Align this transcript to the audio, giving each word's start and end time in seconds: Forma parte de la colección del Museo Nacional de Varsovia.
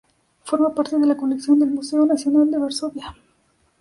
Forma 0.45 0.73
parte 0.73 0.97
de 0.97 1.05
la 1.05 1.15
colección 1.15 1.59
del 1.59 1.69
Museo 1.69 2.07
Nacional 2.07 2.49
de 2.49 2.57
Varsovia. 2.57 3.15